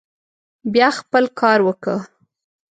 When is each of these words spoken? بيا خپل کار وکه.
بيا 0.73 0.87
خپل 0.99 1.23
کار 1.39 1.59
وکه. 1.67 1.95